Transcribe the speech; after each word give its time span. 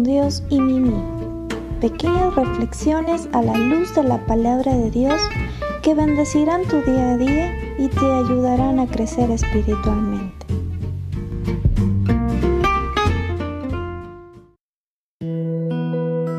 Dios 0.00 0.42
y 0.48 0.58
Mimi. 0.58 0.94
Pequeñas 1.80 2.34
reflexiones 2.34 3.28
a 3.32 3.42
la 3.42 3.52
luz 3.58 3.94
de 3.94 4.02
la 4.02 4.24
palabra 4.26 4.74
de 4.74 4.90
Dios 4.90 5.20
que 5.82 5.94
bendecirán 5.94 6.66
tu 6.66 6.80
día 6.80 7.12
a 7.12 7.16
día 7.18 7.52
y 7.78 7.88
te 7.88 8.06
ayudarán 8.06 8.80
a 8.80 8.86
crecer 8.86 9.30
espiritualmente. 9.30 10.46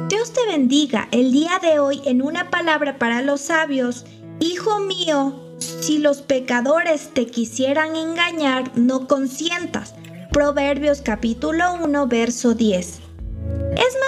Dios 0.10 0.34
te 0.34 0.48
bendiga 0.48 1.08
el 1.12 1.32
día 1.32 1.60
de 1.62 1.78
hoy 1.78 2.02
en 2.06 2.24
una 2.24 2.50
palabra 2.50 2.98
para 2.98 3.22
los 3.22 3.42
sabios. 3.42 4.06
Hijo 4.40 4.80
mío, 4.80 5.36
si 5.60 6.00
los 6.00 6.24
pecadores 6.24 7.12
te 7.14 7.28
quisieran 7.28 7.96
engañar, 7.96 8.72
no 8.76 9.08
consientas 9.08 9.94
Proverbios 10.34 11.04
capítulo 11.04 11.76
1, 11.84 12.08
verso 12.08 12.56
10. 12.56 13.13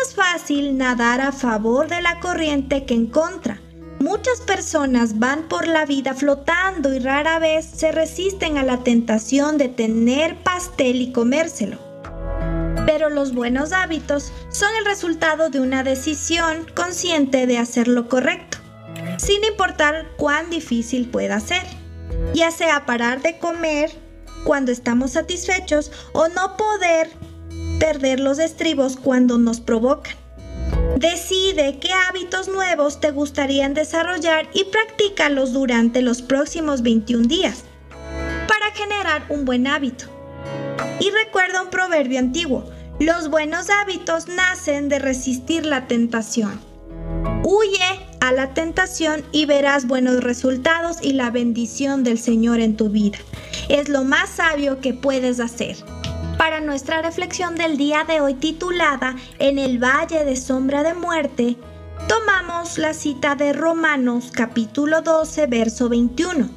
Más 0.06 0.14
fácil 0.14 0.78
nadar 0.78 1.20
a 1.20 1.32
favor 1.32 1.88
de 1.88 2.00
la 2.00 2.20
corriente 2.20 2.86
que 2.86 2.94
en 2.94 3.08
contra. 3.08 3.60
Muchas 4.00 4.40
personas 4.42 5.18
van 5.18 5.48
por 5.48 5.68
la 5.68 5.88
vida 5.88 6.14
flotando 6.14 6.94
y 6.94 7.00
rara 7.00 7.40
vez 7.40 7.66
se 7.66 7.92
resisten 7.92 8.60
a 8.60 8.64
la 8.64 8.84
tentación 8.84 9.58
de 9.58 9.68
tener 9.68 10.36
pastel 10.44 11.02
y 11.02 11.12
comérselo. 11.12 11.80
Pero 12.86 13.10
los 13.10 13.34
buenos 13.34 13.72
hábitos 13.72 14.32
son 14.52 14.70
el 14.78 14.86
resultado 14.86 15.50
de 15.50 15.60
una 15.60 15.82
decisión 15.82 16.68
consciente 16.76 17.48
de 17.48 17.58
hacer 17.58 17.88
lo 17.88 18.08
correcto, 18.08 18.60
sin 19.18 19.44
importar 19.44 20.06
cuán 20.18 20.52
difícil 20.52 21.10
pueda 21.10 21.40
ser, 21.40 21.64
ya 22.36 22.52
sea 22.52 22.86
parar 22.86 23.24
de 23.24 23.40
comer 23.40 23.90
cuando 24.44 24.72
estamos 24.72 25.14
satisfechos 25.14 25.92
o 26.14 26.28
no 26.28 26.58
poder 26.58 27.10
perder 27.80 28.20
los 28.20 28.40
estribos 28.40 28.98
cuando 28.98 29.38
nos 29.38 29.60
provocan. 29.60 30.16
Decide 30.98 31.80
qué 31.80 31.90
hábitos 32.08 32.48
nuevos 32.48 33.00
te 33.02 33.12
gustarían 33.12 33.74
desarrollar 33.74 34.48
y 34.54 34.66
practícalos 34.66 35.54
durante 35.54 36.02
los 36.02 36.22
próximos 36.22 36.82
21 36.82 37.28
días 37.28 37.64
para 38.48 38.74
generar 38.74 39.26
un 39.30 39.46
buen 39.46 39.68
hábito. 39.68 40.06
Y 41.00 41.10
recuerda 41.12 41.62
un 41.62 41.70
proverbio 41.70 42.20
antiguo, 42.20 42.66
los 43.00 43.30
buenos 43.30 43.70
hábitos 43.70 44.28
nacen 44.28 44.88
de 44.88 45.00
resistir 45.00 45.66
la 45.66 45.88
tentación. 45.88 46.62
Huye 47.44 48.00
a 48.22 48.32
la 48.32 48.54
tentación 48.54 49.24
y 49.32 49.46
verás 49.46 49.86
buenos 49.86 50.24
resultados 50.24 50.98
y 51.02 51.14
la 51.14 51.30
bendición 51.30 52.04
del 52.04 52.18
Señor 52.18 52.60
en 52.60 52.78
tu 52.78 52.90
vida 52.90 53.18
es 53.70 53.90
lo 53.90 54.04
más 54.04 54.30
sabio 54.30 54.80
que 54.80 54.94
puedes 54.94 55.40
hacer. 55.40 55.76
Para 56.46 56.62
nuestra 56.62 57.02
reflexión 57.02 57.56
del 57.56 57.76
día 57.76 58.04
de 58.04 58.22
hoy 58.22 58.36
titulada 58.36 59.16
En 59.40 59.58
el 59.58 59.84
Valle 59.84 60.24
de 60.26 60.36
Sombra 60.36 60.84
de 60.84 60.94
Muerte, 60.94 61.58
tomamos 62.08 62.78
la 62.78 62.94
cita 62.94 63.34
de 63.34 63.52
Romanos 63.52 64.30
capítulo 64.32 65.02
12, 65.02 65.48
verso 65.48 65.90
21. 65.90 66.48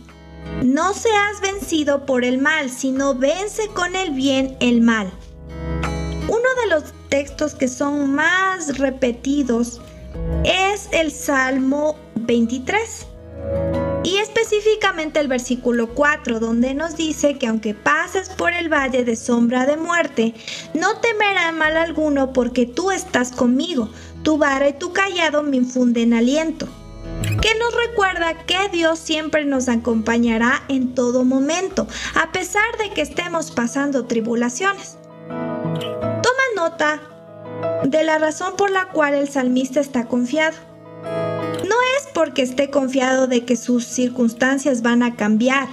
No 0.63 0.93
seas 0.93 1.41
vencido 1.41 2.05
por 2.05 2.23
el 2.27 2.37
mal, 2.37 2.69
sino 2.69 3.15
vence 3.15 3.69
con 3.69 3.97
el 3.97 4.11
bien 4.11 4.59
el 4.61 4.83
mal. 4.83 5.11
Uno 6.25 6.49
de 6.63 6.69
los 6.69 6.93
textos 7.09 7.55
que 7.55 7.69
son 7.69 8.15
más 8.15 8.77
repetidos 8.77 9.81
es 10.45 10.91
el 10.93 11.11
Salmo 11.13 11.97
23 12.15 13.07
y 14.09 14.17
específicamente 14.17 15.21
el 15.21 15.29
versículo 15.29 15.91
4, 15.91 16.41
donde 16.41 16.73
nos 16.73 16.97
dice 16.97 17.37
que 17.37 17.47
aunque 17.47 17.75
pases 17.75 18.31
por 18.31 18.55
el 18.55 18.73
valle 18.73 19.05
de 19.05 19.17
sombra 19.17 19.67
de 19.67 19.77
muerte, 19.77 20.35
no 20.73 20.99
temerá 21.01 21.53
mal 21.53 21.77
alguno 21.77 22.33
porque 22.33 22.65
tú 22.65 22.91
estás 22.91 23.33
conmigo, 23.33 23.91
tu 24.23 24.39
vara 24.39 24.71
y 24.71 24.73
tu 24.73 24.95
callado 24.95 25.43
me 25.43 25.59
infunden 25.59 26.15
aliento. 26.15 26.67
Que 27.43 27.55
nos 27.59 27.75
recuerda 27.75 28.47
que 28.47 28.71
Dios 28.73 28.99
siempre 28.99 29.45
nos 29.45 29.69
acompañará 29.69 30.63
en 30.69 30.95
todo 30.95 31.25
momento, 31.25 31.87
a 32.15 32.33
pesar 32.33 32.79
de 32.79 32.91
que 32.95 33.03
estemos 33.03 33.51
pasando 33.51 34.07
tribulaciones. 34.07 34.97
Toma 35.29 36.45
nota 36.57 37.03
de 37.85 38.05
la 38.05 38.19
razón 38.19 38.55
por 38.57 38.71
la 38.71 38.89
cual 38.89 39.13
el 39.13 39.29
salmista 39.29 39.81
está 39.81 40.07
confiado 40.07 40.68
porque 42.19 42.43
esté 42.43 42.69
confiado 42.69 43.29
de 43.29 43.45
que 43.45 43.55
sus 43.55 43.85
circunstancias 43.85 44.83
van 44.83 45.05
a 45.05 45.15
cambiar 45.15 45.69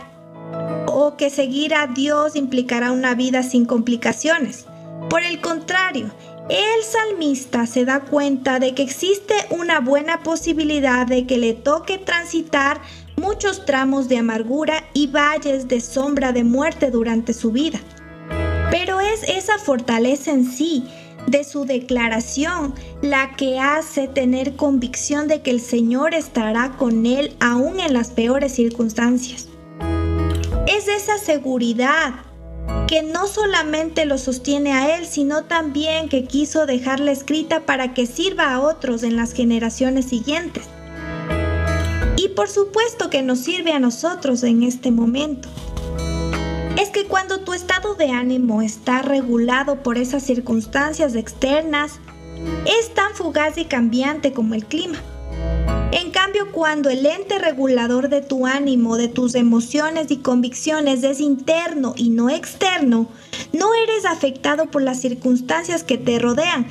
o 0.85 1.17
que 1.17 1.31
seguir 1.31 1.73
a 1.73 1.88
Dios 1.88 2.35
implicará 2.35 2.91
una 2.91 3.16
vida 3.16 3.41
sin 3.41 3.66
complicaciones. 3.66 4.67
Por 5.09 5.23
el 5.23 5.41
contrario, 5.41 6.11
el 6.47 6.84
salmista 6.84 7.66
se 7.66 7.84
da 7.84 8.01
cuenta 8.01 8.59
de 8.59 8.75
que 8.75 8.84
existe 8.84 9.34
una 9.50 9.79
buena 9.79 10.22
posibilidad 10.22 11.07
de 11.07 11.25
que 11.25 11.39
le 11.39 11.53
toque 11.53 11.97
transitar 11.97 12.79
muchos 13.16 13.66
tramos 13.66 14.07
de 14.07 14.19
amargura 14.19 14.84
y 14.94 15.07
valles 15.07 15.67
de 15.67 15.81
sombra 15.81 16.31
de 16.31 16.44
muerte 16.44 16.91
durante 16.91 17.34
su 17.34 17.51
vida. 17.51 17.79
Pero 18.69 19.00
es 19.00 19.23
esa 19.23 19.57
fortaleza 19.57 20.29
en 20.29 20.45
sí 20.45 20.84
de 21.28 21.44
su 21.44 21.66
declaración 21.66 22.74
la 23.02 23.36
que 23.36 23.59
hace 23.59 24.08
tener 24.08 24.56
convicción 24.56 25.28
de 25.28 25.41
que 25.41 25.52
el 25.52 25.62
Señor 25.62 26.13
estará 26.13 26.72
con 26.78 27.06
él 27.06 27.36
aún 27.40 27.80
en 27.80 27.94
las 27.94 28.09
peores 28.09 28.53
circunstancias. 28.53 29.47
Es 30.68 30.88
esa 30.88 31.18
seguridad 31.18 32.14
que 32.88 33.03
no 33.03 33.28
solamente 33.28 34.06
lo 34.06 34.18
sostiene 34.18 34.74
a 34.74 34.97
él, 34.97 35.06
sino 35.06 35.44
también 35.44 36.09
que 36.09 36.25
quiso 36.25 36.66
dejarla 36.66 37.12
escrita 37.12 37.62
para 37.66 37.94
que 37.94 38.06
sirva 38.06 38.53
a 38.53 38.62
otros 38.62 39.03
en 39.03 39.16
las 39.16 39.34
generaciones 39.34 40.06
siguientes. 40.06 40.64
Y 42.18 42.30
por 42.30 42.50
supuesto 42.50 43.09
que 43.09 43.22
nos 43.22 43.40
sirve 43.40 43.74
a 43.74 43.80
nosotros 43.80 44.44
en 44.44 44.64
este 44.64 44.91
momento 44.91 45.50
es 46.78 46.90
que 46.90 47.06
cuando 47.06 47.40
tu 47.40 47.53
estado 47.53 47.96
de 47.96 48.12
ánimo 48.12 48.62
está 48.62 49.02
regulado 49.02 49.81
por 49.81 49.97
esas 49.97 50.24
circunstancias 50.24 51.16
externas, 51.16 52.00
es 52.66 52.94
tan 52.94 53.13
fugaz 53.13 53.58
y 53.58 53.66
cambiante 53.66 54.34
como 54.34 54.56
el 54.56 54.66
clima. 54.66 54.97
En 55.91 56.12
cambio, 56.12 56.52
cuando 56.52 56.90
el 56.90 57.06
ente 57.06 57.40
regulador 57.40 58.09
de 58.09 58.22
tu 58.22 58.46
ánimo, 58.46 58.97
de 58.97 59.08
tus 59.08 59.35
emociones 59.35 60.12
y 60.12 60.18
convicciones 60.18 61.03
es 61.03 61.22
interno 61.22 61.94
y 61.96 62.09
no 62.09 62.30
externo, 62.30 63.08
no 63.53 63.74
eres 63.74 64.06
afectado 64.06 64.66
por 64.66 64.81
las 64.81 65.00
circunstancias 65.00 65.84
que 65.84 65.97
te 65.97 66.19
rodean, 66.19 66.68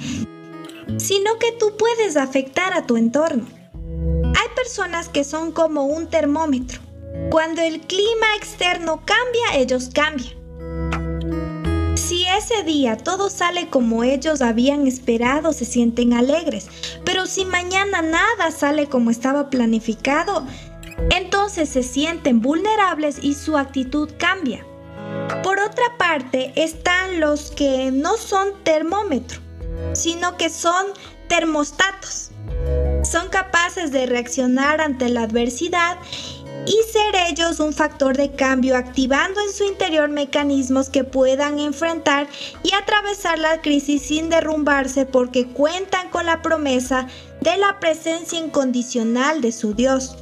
sino 0.99 1.39
que 1.39 1.53
tú 1.53 1.73
puedes 1.79 2.19
afectar 2.19 2.75
a 2.75 2.87
tu 2.87 2.99
entorno. 2.99 3.47
Hay 3.73 4.55
personas 4.55 5.09
que 5.09 5.25
son 5.25 5.53
como 5.53 5.87
un 5.87 6.09
termómetro 6.09 6.84
cuando 7.35 7.63
el 7.63 7.81
clima 7.81 8.27
externo 8.37 9.03
cambia, 9.05 9.61
ellos 9.61 9.91
cambian. 9.93 10.37
Si 11.97 12.25
ese 12.27 12.63
día 12.63 12.97
todo 12.97 13.29
sale 13.29 13.69
como 13.69 14.05
ellos 14.05 14.41
habían 14.41 14.87
esperado, 14.87 15.53
se 15.53 15.65
sienten 15.65 16.13
alegres. 16.13 16.69
Pero 17.05 17.27
si 17.27 17.45
mañana 17.45 18.03
nada 18.03 18.53
sale 18.53 18.87
como 18.87 19.11
estaba 19.11 19.51
planificado, 19.51 20.47
entonces 21.11 21.69
se 21.69 21.83
sienten 21.83 22.41
vulnerables 22.41 23.19
y 23.21 23.35
su 23.35 23.59
actitud 23.59 24.11
cambia. 24.17 24.65
Por 25.43 25.59
otra 25.59 25.99
parte, 25.99 26.53
están 26.55 27.19
los 27.19 27.51
que 27.51 27.91
no 27.91 28.17
son 28.17 28.51
termómetro, 28.63 29.41
sino 29.93 30.37
que 30.37 30.51
son 30.51 30.87
termostatos. 31.27 32.31
Son 33.03 33.29
capaces 33.29 33.91
de 33.91 34.07
reaccionar 34.07 34.81
ante 34.81 35.09
la 35.09 35.23
adversidad 35.23 35.99
y 36.67 36.93
ser 36.93 37.15
ellos 37.29 37.61
un 37.61 37.73
factor 37.73 38.17
de 38.17 38.33
cambio 38.33 38.77
activando 38.77 39.41
en 39.41 39.53
su 39.53 39.65
interior 39.65 40.09
mecanismos 40.09 40.89
que 40.89 41.05
puedan 41.05 41.59
enfrentar 41.59 42.27
y 42.63 42.73
atravesar 42.73 43.39
la 43.39 43.61
crisis 43.61 44.03
sin 44.03 44.31
derrumbarse 44.31 45.07
porque 45.07 45.47
cuentan 45.47 46.09
con 46.11 46.27
la 46.27 46.43
promesa 46.43 47.07
de 47.41 47.57
la 47.57 47.79
presencia 47.81 48.39
incondicional 48.39 49.41
de 49.41 49.53
su 49.53 49.75
Dios. 49.75 50.17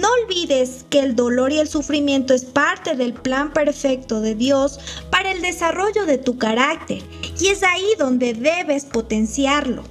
No 0.00 0.08
olvides 0.24 0.84
que 0.88 1.00
el 1.00 1.14
dolor 1.14 1.52
y 1.52 1.58
el 1.58 1.68
sufrimiento 1.68 2.32
es 2.34 2.44
parte 2.44 2.96
del 2.96 3.12
plan 3.12 3.52
perfecto 3.52 4.20
de 4.20 4.34
Dios 4.34 4.78
para 5.10 5.32
el 5.32 5.42
desarrollo 5.42 6.06
de 6.06 6.18
tu 6.18 6.38
carácter 6.38 7.02
y 7.38 7.48
es 7.48 7.62
ahí 7.62 7.86
donde 7.98 8.32
debes 8.32 8.84
potenciarlo. 8.84 9.84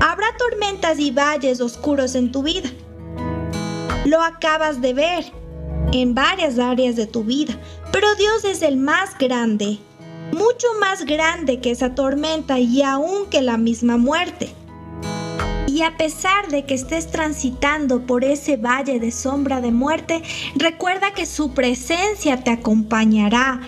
Habrá 0.00 0.26
tormentas 0.38 0.98
y 0.98 1.10
valles 1.10 1.60
oscuros 1.60 2.14
en 2.14 2.32
tu 2.32 2.42
vida 2.42 2.70
lo 4.10 4.22
acabas 4.22 4.80
de 4.80 4.92
ver 4.92 5.24
en 5.92 6.16
varias 6.16 6.58
áreas 6.58 6.96
de 6.96 7.06
tu 7.06 7.22
vida, 7.22 7.54
pero 7.92 8.12
Dios 8.16 8.44
es 8.44 8.60
el 8.62 8.76
más 8.76 9.16
grande, 9.16 9.78
mucho 10.32 10.66
más 10.80 11.04
grande 11.04 11.60
que 11.60 11.70
esa 11.70 11.94
tormenta 11.94 12.58
y 12.58 12.82
aún 12.82 13.26
que 13.30 13.40
la 13.40 13.56
misma 13.56 13.98
muerte. 13.98 14.52
Y 15.68 15.82
a 15.82 15.96
pesar 15.96 16.48
de 16.48 16.66
que 16.66 16.74
estés 16.74 17.12
transitando 17.12 18.04
por 18.04 18.24
ese 18.24 18.56
valle 18.56 18.98
de 18.98 19.12
sombra 19.12 19.60
de 19.60 19.70
muerte, 19.70 20.22
recuerda 20.56 21.12
que 21.12 21.24
su 21.24 21.54
presencia 21.54 22.42
te 22.42 22.50
acompañará, 22.50 23.60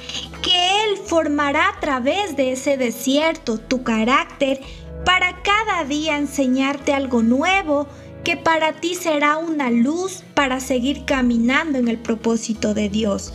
que 0.43 0.85
Él 0.85 0.97
formará 1.07 1.69
a 1.69 1.81
través 1.81 2.37
de 2.37 2.51
ese 2.51 2.77
desierto 2.77 3.59
tu 3.59 3.85
carácter 3.85 4.61
para 5.05 5.41
cada 5.43 5.85
día 5.85 6.17
enseñarte 6.17 6.93
algo 6.93 7.23
nuevo 7.23 7.87
que 8.25 8.37
para 8.37 8.75
ti 8.75 8.95
será 8.95 9.37
una 9.37 9.71
luz 9.71 10.23
para 10.35 10.61
seguir 10.61 11.05
caminando 11.05 11.79
en 11.79 11.89
el 11.89 11.99
propósito 11.99 12.75
de 12.75 12.89
Dios. 12.89 13.33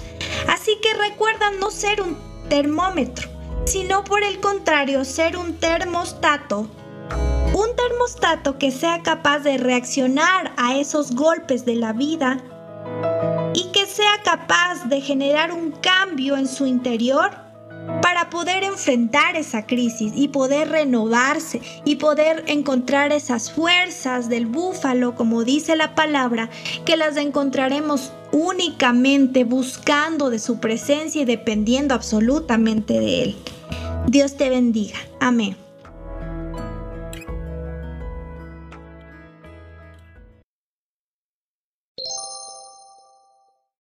Así 0.47 0.77
que 0.81 0.93
recuerda 0.93 1.51
no 1.59 1.71
ser 1.71 2.01
un 2.01 2.17
termómetro, 2.49 3.29
sino 3.65 4.03
por 4.03 4.23
el 4.23 4.39
contrario 4.39 5.03
ser 5.05 5.37
un 5.37 5.55
termostato. 5.55 6.69
Un 7.53 7.75
termostato 7.75 8.57
que 8.57 8.71
sea 8.71 9.01
capaz 9.01 9.39
de 9.39 9.57
reaccionar 9.57 10.53
a 10.57 10.77
esos 10.77 11.15
golpes 11.15 11.65
de 11.65 11.75
la 11.75 11.93
vida 11.93 12.37
y 13.53 13.71
que 13.71 13.85
sea 13.85 14.21
capaz 14.23 14.85
de 14.85 15.01
generar 15.01 15.51
un 15.51 15.71
cambio 15.71 16.37
en 16.37 16.47
su 16.47 16.65
interior 16.65 17.46
para 18.01 18.29
poder 18.29 18.63
enfrentar 18.63 19.35
esa 19.35 19.65
crisis 19.65 20.13
y 20.15 20.29
poder 20.29 20.69
renovarse 20.69 21.61
y 21.85 21.97
poder 21.97 22.43
encontrar 22.47 23.11
esas 23.11 23.51
fuerzas 23.51 24.29
del 24.29 24.45
búfalo, 24.45 25.15
como 25.15 25.43
dice 25.43 25.75
la 25.75 25.95
palabra, 25.95 26.49
que 26.85 26.97
las 26.97 27.17
encontraremos 27.17 28.11
únicamente 28.31 29.43
buscando 29.43 30.29
de 30.29 30.39
su 30.39 30.59
presencia 30.59 31.21
y 31.21 31.25
dependiendo 31.25 31.93
absolutamente 31.93 32.99
de 32.99 33.23
Él. 33.23 33.35
Dios 34.07 34.37
te 34.37 34.49
bendiga. 34.49 34.97
Amén. 35.19 35.66